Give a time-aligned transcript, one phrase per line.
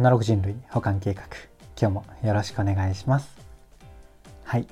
[0.00, 1.24] アナログ人類保管計画。
[1.78, 3.36] 今日もよろしくお願いします。
[4.44, 4.66] はい。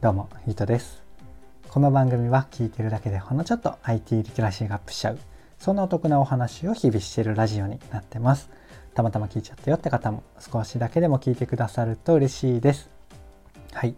[0.00, 1.00] どうもゆうとです。
[1.68, 5.18] この番組は聞いてるだけでほんのちょっと IT リテラシーがアップしちゃう。
[5.60, 8.50] そんなお得なお話を日々しているラジオになってます。
[8.94, 12.90] たまたま聞いちゃったよって方も少しだけでも聞いてくださると嬉しいです。
[13.74, 13.94] はい。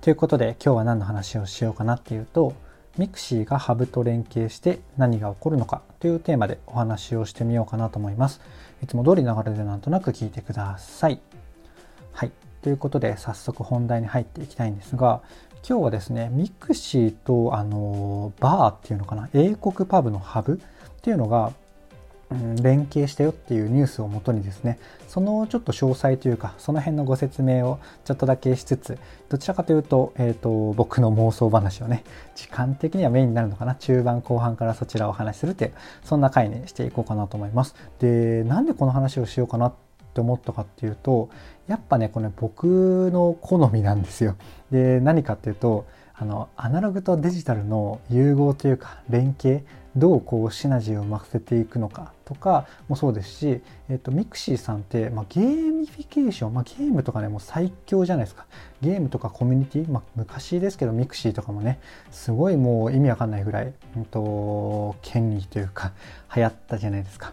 [0.00, 2.54] ということで今日は何の話をしようかなっていうと
[2.96, 8.40] ミクシーがハブと連携して何が起こるのかというテーマでお話をしてみようかなと思います。
[8.82, 11.20] いつも通り流れでなんとなく聞いてください。
[12.12, 12.32] はい。
[12.62, 15.22] ということで早速本題に入っていきたいんですが
[15.68, 19.28] 今日はですねミクシーとあのバーっていうのかな？
[19.34, 21.52] 英国パブのハブっていうのが
[22.30, 32.02] うん、連携したよっていうニュースをもとにですねそのちょっと詳細というかその辺のご説明をちょっとだけしつつどちらかというと,、えーと、僕の妄想話をね
[32.34, 35.72] 時間的にはメインになるのかな中盤後半からそちらをお話しするって
[36.04, 37.74] そんな回にしていこうかなと思います。
[38.00, 39.74] でなんでこの話をしようかなっ
[40.12, 41.28] て思ったかっていうと
[41.68, 44.36] やっぱねこれ僕の好みなんですよ。
[44.72, 45.86] で何かっていうと
[46.18, 49.64] あのアナログとデジタルの融合というか連携
[49.96, 58.46] どうこうシナジーを生ませていくのかとかもそうですし、えっと、ミクシーさんって、まあ、ゲーミフィケーション、まあ、ゲームとかねもう最強じゃないですか
[58.82, 61.80] ゲームとかコミュニティ、まあ、昔ですけどミクシーとかもね
[62.10, 65.92] すごいもう意味わかんないぐらい、うんと、便利というか
[66.34, 67.32] 流行ったじゃないですか。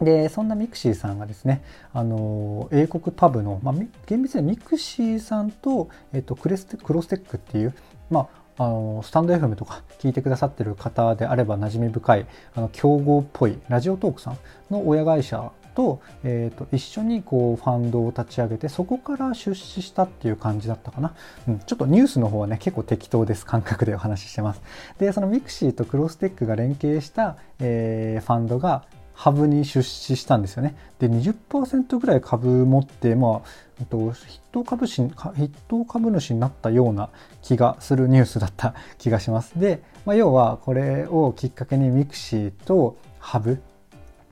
[0.00, 3.74] でそんなミクシーさんがですねあの英国パブの、まあ、
[4.06, 7.74] 厳密にミクシーさんと、えっと、クレステ、クロステックっていう、
[8.10, 14.38] まあ、あのスタンド FM とか聞いてくださってる方であれば馴染み深いあの競合っぽいラジオトークさん
[14.70, 21.14] の親会社と,、えーと、一緒にこうファンドを立ち上げてそこから出資したっていう感じだったかな、
[21.48, 24.62] うん、ちょっとニュースの方はね結構適当です感覚でお話ししてます。
[24.98, 28.84] でそのミクシーとクロステックが連携した、えー、ファンドが
[29.14, 30.74] ハブに出資したんですよね。
[30.98, 33.40] で、20%ぐらい株持って、まあ、
[33.78, 34.14] 筆
[34.52, 37.10] 頭株主、筆頭株主になったような
[37.42, 39.58] 気がするニュースだった 気がします。
[39.58, 43.60] で、まあ、要はこれをきっかけにミクシーとハブ、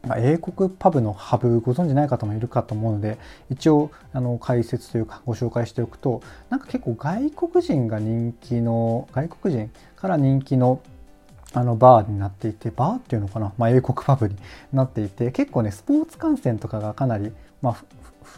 [0.07, 3.19] まあ、英国パブのハブご存じない方もいるかと思うので
[3.51, 10.81] 一応あの解説というかご紹介しておくとなんか結構外国人が人気の外国人から人気の
[11.53, 14.37] あのバーになっていてバーっていうのかな、まあ、英国パブに
[14.73, 17.85] なっていて結構ねスポーツ観戦とかがかなり、まあ、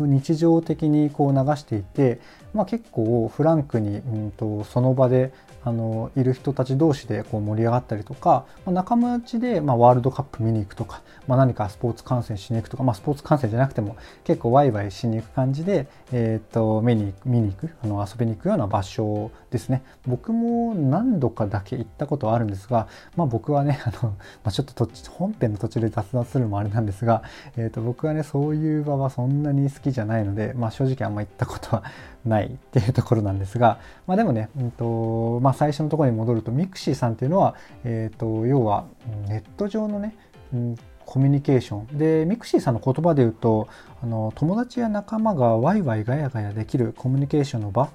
[0.00, 2.20] 日常的にこう流していて、
[2.54, 5.32] まあ、結構フランクに、うんと、その場で
[5.64, 19.82] あのいる人たち同士でこう盛り上がったりとか、まあ、仲間内で、まあ、ワールドカップ見に行くとか、まあ、何かスポーツ観戦しに行くとか、まあ、スポーツ観戦じゃなくても結構ワイワイしに行く感じで、えーと、見に見に行くあの遊びに行くような場所ですね。
[20.06, 27.22] 僕も何度かだけ行ったことはあるんですが、まあ、僕はねあの、まあ、ちょっと本編の途中で雑談するのもあれなんですが、
[27.56, 31.84] えー、と僕はねそういう場はそんなに好きじゃないので、まあ、正直あんま行ったことは
[32.24, 37.54] ないっていうところなんですが、まあ、でもね、うんとまあ、最初のところに戻るとミクシーさんっていうのは、
[37.84, 38.86] えーと、要は
[39.28, 40.14] ネット上のね、
[40.52, 41.98] うん、コミュニケーション。
[41.98, 43.68] でミクシーさんの言葉で言うと
[44.02, 47.88] あの友達や仲間がワイワイガヤガヤできるコミュニケーションの場っ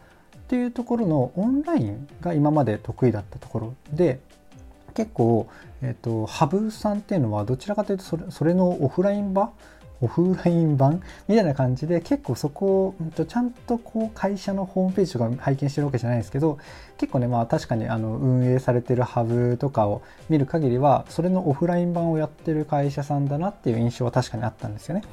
[0.48, 3.74] ていうところのオンラインが今まで得意だったところ。
[3.92, 4.20] で
[4.94, 5.48] 結構、
[5.84, 9.52] えーと、ハブさんっていうのはどちらかというとそれそれのオフライン場
[10.02, 16.58] オフライン版みたいな感じで結構そこをちゃんとこう会社のホームページとか拝見してるわけじゃないですけど
[16.98, 25.04] 結構ねまあ確かにあの運営されてるハブとかを見る限りはそれのオフライン版をやってる会社さんだなっていう印象は確かにあったんですよね。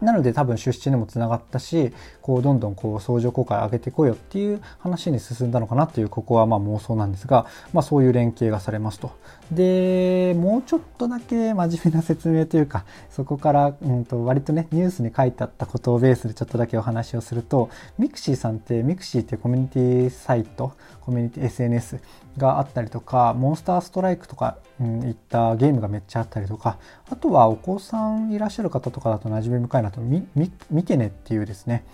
[0.00, 1.92] なので多分出資にもつながったし
[2.22, 9.12] こうどんどんこう相乗効果を上げていこうよっていう話に進んだのかなっていうここはまあ妄想なんですが、まあ、そういう連携がされますと。
[9.50, 20.72] でもうちょっとだけ真面目な説明というかそこから、うん、と割とねニュースに書いてあったことをベースでちょっとだけお話をするとミクシーさんってミクシーっていうコミュニティサイト
[21.06, 22.00] コミュニティ SNS
[22.36, 26.78] があったりとかモンスターストライクとか、うん、いったゲームがめっちゃあったりとか
[27.08, 31.84] あとはお子さんいらっしゃる方とかだと馴染み深いなとみ、みてねっていうですね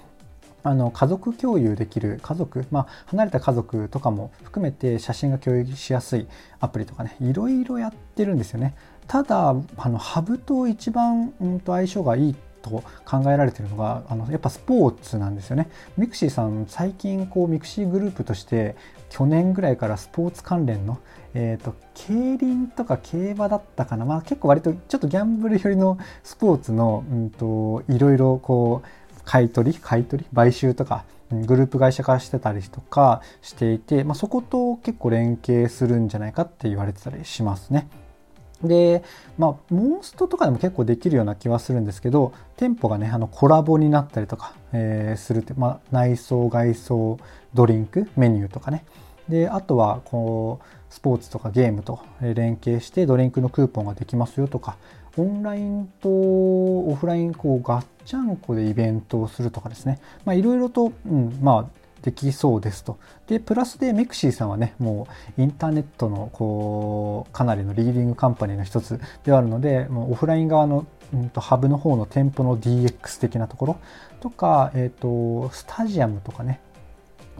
[0.63, 6.27] あの家族共有できる家族、まあ、離れた家族とかも含めて写真が共有しやすい
[6.61, 8.75] アプリとかねいろいろやってるんですよね。
[9.09, 12.71] ただあのハブと一番、うん、と相性がいいと
[13.05, 18.77] 考えられているのがあのやっぱスポーツなんですよねミクシーさん最近こうミクシーグループとして
[19.11, 20.99] 去年ぐらいからスポーツ関連の
[21.35, 37.89] えーと、競輪とか競馬だったかな、まあ、結構割とちょっとギャンブル寄りのスポーツの、うんと、いろいろこう買い取り買い取り買収とかグループ会社化してたりとかしていて、まあ、そこと結構連携するんじゃないかって言われてたりしますね。
[38.63, 39.03] で、
[39.39, 47.19] まあ、モンストとかでも結構できるような気はするんですけど、店舗がね、あの、コラボになったりとか、えー、するって、まあ、内装、外装、
[47.55, 48.85] ドリンク、メニューとかね。
[49.29, 54.77] で、あとは、こう、スポーツとかゲームと連携してドリンクのクーポンができますよとか、
[55.17, 60.01] オンラインとオフライン、こう、ガッチャンコでイベントをするとかですね。
[60.25, 62.99] まあ、いろいろと、うん、まあ、できそうですと。
[63.27, 65.07] で、プラスでメクシーさんはね、も
[65.39, 73.77] うインターネットのこう、かなりのリーディングカンパニーの一つではあるので、もうオフライン側の、うんと、ハブの方の店舗の DX 的なところ
[74.21, 76.61] とか、えっ、ー、と、スタジアムとかね、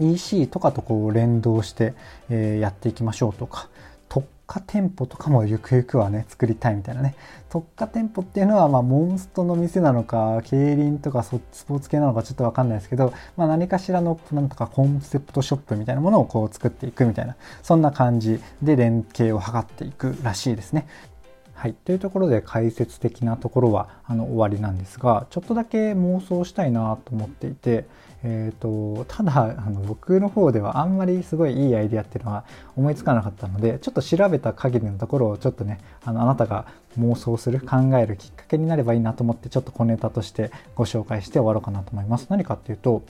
[0.01, 1.95] EC とかとこう連動して、
[2.31, 3.69] えー、やっていきましょうとか、
[4.53, 7.15] 化店舗とかもゆくゆくはね、作りたいみたいなね。
[7.49, 11.31] 特化店舗っていうのは、まあ、モンストの店なのか、競輪とかス
[11.65, 20.87] ポーツ系なのかちょっとわかんないですけど、まあ、何かしらの、なんとかコンセプトショップみたいなものをこう作っていくみたいな、そんな感じで連携を図っていくらしいですね。
[21.55, 21.73] はい。
[21.73, 27.87] というところで解説的なところはあの終わりなんですが、ちょっとだけ妄想したいなと思っていて、
[28.25, 32.45] えーと、ただあの僕の方ではあんまりすごいいいアイデアっていうのは
[32.77, 36.67] 思いつかなかったのでちょっと調べた限りのところをちょっとねあのあなたが
[36.99, 42.27] 妄想する考えるきっかけになればいいなと思ってちょっと小ネタとしてご紹介して終わろうかなと思います。
[42.31, 43.03] 何かっていうと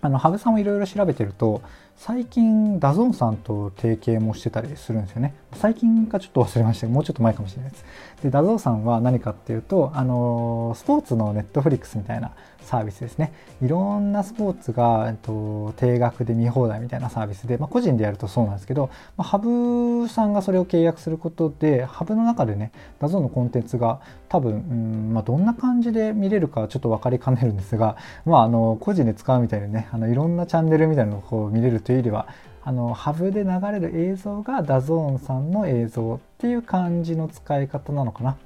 [0.00, 1.62] あのハブさんもいろいろ調べてると
[2.02, 5.34] 最近ダゾーンさんと提携もしてたりするんですよね。
[5.52, 7.84] 最近かちょっと忘れましたもうちょっと前かもしれないです。
[8.22, 12.32] でダゾーンさんは何かっていうとあのスポーツのネットフリックスみたいな
[12.62, 13.34] サービスですね。
[13.60, 32.28] いろんなスポーツが、えっと、定額で見放題みたいなサービスで、まあ、個人でやるとそうなんですけど、まあ、ハブさんがそれを契約することでハブの中でねダゾーンのコンテンツが多分、うんまあ、どんな感じで見れるかちょっと分かりかねるんですが、まあ、あの個人で使うみたいにねあのいろんなチャンネルみたいなのをこう見れるというよりは
[32.62, 38.36] あのハブで流れる映像がダゾーンさんの映像っていう感じの使い方なのかな。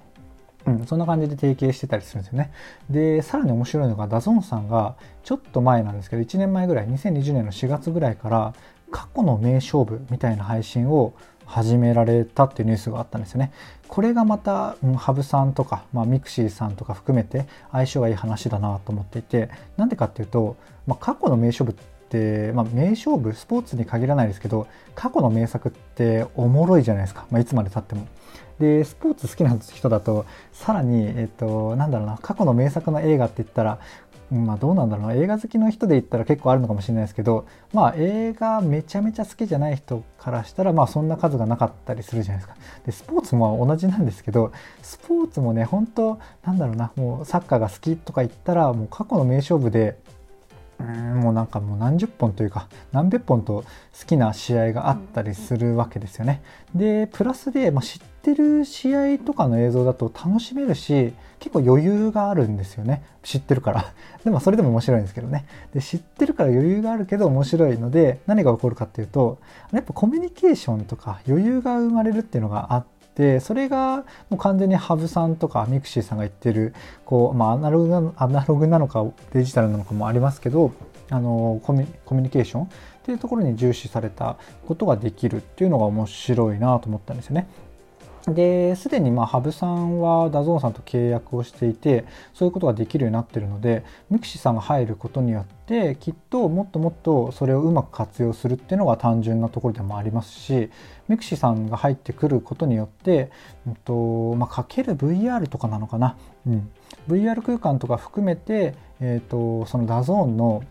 [0.66, 2.50] うん、そんな感じで提携してたりするんですよね。
[2.88, 8.54] で、さらに面白いのが、ダゾーンさんが、ちょっと前なんですけど、1年前ぐらい、2020年の4月ぐらいから、
[8.90, 11.12] 過去の名勝負みたいな配信を
[11.44, 13.52] 始められたっていうニュースがあったんですよね。
[13.88, 20.56] これがまた、うん、ハブさんとか、まあ、ミクシーさんとか含めて相性がいい話だなと思っていて、なんでかっていうと、
[20.86, 21.93] まあ、過去の名勝負って、
[22.54, 27.26] まあ、名勝負、スポーツに限らないですけど、過去の名作っておもろいじゃないですか。
[27.30, 28.06] まあ、いつまで経っても。
[28.58, 33.78] で、スポーツ好きな人だと、さらに、えっと、なんだろうな、過去の名作の映画って言ったら、
[34.30, 42.56] まあどうなんだろうな映画好きの人で言ったら結構あるのかもしれないですけどまあ映画めちゃめちゃ好きじゃない人からしたらまあそんな数がなかったりするじゃないですか
[42.86, 44.52] でスポーツも同じなんですけど
[44.82, 49.98] スポーツもね本当なんだろうなもうサッカーが好きとか言ったらもう過去の名勝負で
[50.80, 53.64] うんもうなんかもう何十本というか何百本と
[53.98, 56.42] 好きな試合があったりするわけですよね。
[56.74, 63.02] でプラスで、まあ、知ってる試合とかの映像だと楽しめるし結構余裕があるんですよね。
[63.22, 63.92] 知ってるから。
[64.24, 65.44] でもそれでも面白いんですけどね。
[65.72, 69.38] で知ってるから余裕があるけど面白いので何が起こるかっていうと
[69.72, 76.74] やっぱコミュニケーションとか余裕が生まれるっていうのがあってでそれがもう完全にハブさんとかミクシーさんが言ってる
[77.04, 80.72] こう、まあ、アナログなアナログなのかデジタルなのかもありますけど
[81.10, 82.68] あのコミュニケーションっ
[83.04, 87.46] ていうところに重視されたことができるっていうのが面白いなと思ったんですよね。
[88.26, 100.70] で、すでにまあ、ハブさんはダゾーンさんと契約をしていて、そういうことができるようになっているので、ミクシーさんが入ることによって、きっともっともっとそれをうまく活用するっていうのが単純なところでもありますし、
[101.08, 103.30] ミクシーさんが入ってくることによって、
[103.66, 106.70] うんとまあ、かける VR とかなのかな、うん、
[107.08, 110.62] VR 空間とか含めて、えーと、その DAZN の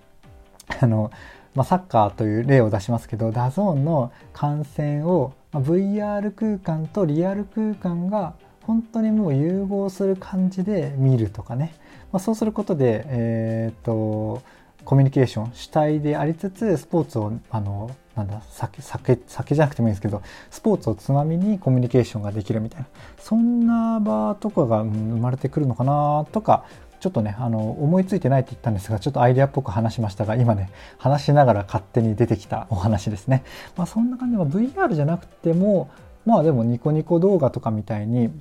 [0.82, 1.12] あの、
[1.54, 11.75] まあ、サッカーという例を出しますけどダゾーンの観戦をま VR 空間とリアル空間が本当にもう融合する感じで見るとかね、
[12.12, 14.41] まあ、そうすることで、えーと、
[14.86, 22.88] コミュニケーション主体でありつつスポーツをあのなんだ酒酒酒じゃなくてもいいんですけどスポーツをつまみにコミュニケーションができるみたいな。
[23.19, 26.65] そんな場とかが生まれてくるのかなとか
[27.03, 33.43] ちょっとね、あの、思いついてないって言ったんですが、ちょっとアイデアっぽく話しましたが、今ね、話しながら勝手に出てきたお話ですね。
[33.75, 35.89] まあそんな感じで、VR じゃなくても、
[36.25, 38.31] まあでもニコニコ動画とかみたいに、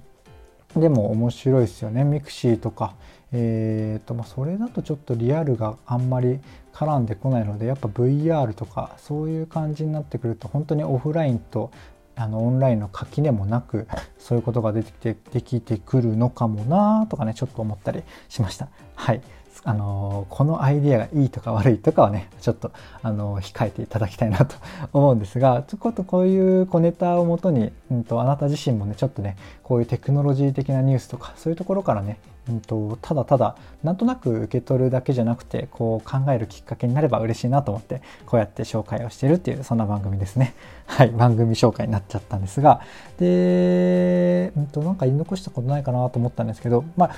[0.77, 2.05] でも面白いですよね。
[2.05, 2.95] ミクシーとか。
[3.33, 6.39] えっ、ー、と、まあそれだとちょっとリアルがあんまり
[6.73, 11.73] 絡んでこないので、やっぱ VR とかそういう感じになってくると、本当にオフラインと
[12.15, 13.87] あのオンラインの垣根もなく
[14.19, 18.69] そういうことが出てきてできてくるのかもなとかねちょっと思ったりしました。
[18.95, 19.23] はい。
[19.65, 24.57] あのこのアイディアがいいとか悪いとかはねちょっとあの控えていただきたいなと
[24.93, 32.19] 思うんですがちょっとこういう小ネタをもとに、うんと、あなた自身もねちょっとねこういうテクノロジー的なニュースとかそういうところからね、
[32.49, 40.55] うんと、ただただなんとなく受け取るだけじゃなくてこう考えるきっかけになれば嬉しいなと思ってこうやって紹介をしているっていうそんな番組ですね。
[40.87, 42.81] はい番組紹介になっちゃったんですが。
[43.19, 47.11] で、うんと、なんか言い残したことないかなと思ったんですけどまあ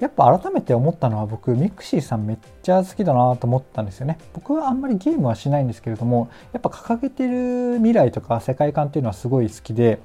[0.00, 4.18] やっぱ改めて思ったのは僕ミクシーさんめっちゃ好きだなと思ったんですよね。
[4.32, 10.00] 僕はあんまりゲームはしないんですけれどもやっぱ掲げてる未来とか世界観っていうのはすごい好きで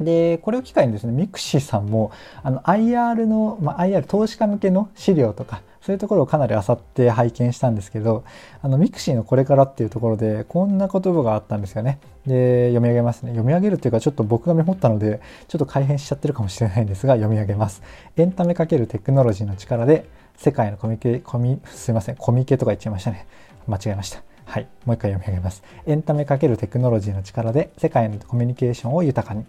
[0.00, 2.10] でこれを機会にですねミクシーさんも
[2.42, 8.24] あの IR の、まあ、IR 投資家向けの資料とかそういうところをかなり漁って拝見したんですけど、
[8.62, 11.98] あの、ミクシーのこれからっていうところで、こんな言葉があったんですよね。
[12.26, 13.32] で、読み上げますね。
[13.32, 17.82] 読み上げるっていうか、ちょっと僕がメモったので、ちょっと改変しちゃってるかもしれないんですが、読み上げます。
[18.16, 23.26] エンタメ×テクノロジーの力で、世界のコミケ、コミ、すいません、コミケとか言っちゃいましたね。
[23.66, 24.22] 間違えました。
[24.46, 24.66] はい。
[24.86, 25.62] もう一回読み上げます。
[25.84, 29.44] エンタメ×テクノロジーの力で、世界のコミュニケーションを豊かに。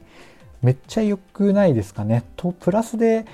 [0.62, 2.24] めっちゃ良くないですかね。
[2.36, 3.26] と、プラスで、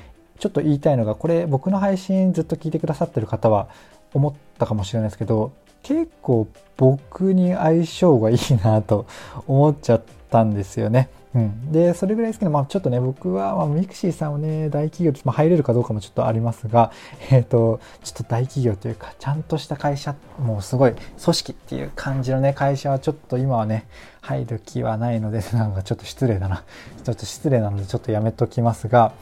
[0.42, 3.70] ちょっと言いたいのがこれ僕の配信ずっと聞いてくださってる方は
[4.12, 9.06] 思ったかもしれないですけど結構僕に相性がいいなと
[9.46, 11.10] 思っちゃったんですよね。
[11.34, 16.92] うん、でそれぐらいですけど、まあ、ちょっとね僕は、まあ、ミクシーさんをね大企業と、まあ、入れるかどうかもちょっとありますが、
[17.32, 23.86] えっ、ー、とちょっと大企業というかちゃんとした会社もうすごい組織っていう感じのね会社はちょっと今はね
[24.22, 26.64] 入る気はないのでなんかちょっと失礼だな
[27.04, 29.14] ちょっと失礼なのでちょっとやめときますが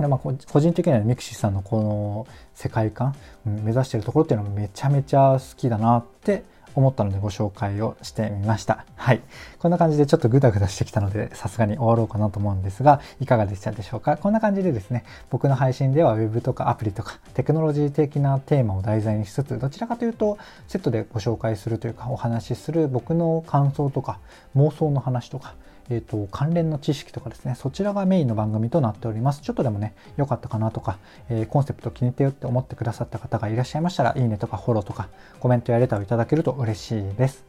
[0.00, 3.14] でまあ、個人的にはミクシーさんのこの世界観、
[3.44, 8.84] 目指してるところっていうのもめちゃめちゃ好きだなって思ったのでご紹介をしてみました。
[8.94, 9.20] はい。
[9.58, 14.16] こんな感じでちょっとグダグダしてきたので、さすがに終わろうかなと思うんですが、いかがでしたでしょうか？
[14.16, 20.38] こんな感じでですね、僕の配信では Web とかアプリとかテクノロジー的なテーマを題材にしつつ、どちらかというと
[20.68, 24.20] セットでご紹介するというか、お話しする僕の感想とか
[24.54, 25.54] 妄想の話とか、
[25.90, 29.42] えーと、関連の知識とかですね、そちらがメインの番組となっております。
[29.42, 35.08] ちょっとでもね、良かったかなとか、えー、コンセプト気に入ってよって思ってくださった方がいらっしゃいましたら、いいねとかフォローとか、
[35.40, 37.44] コメントやレターをいただけると嬉しいです。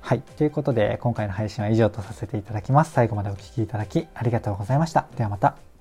[0.00, 0.20] はい。
[0.20, 2.92] ということで、今回の配信は以上とさせていただきます。
[2.92, 5.06] 最後までお聴きいただきありがとうございました。
[5.16, 5.71] ではまた。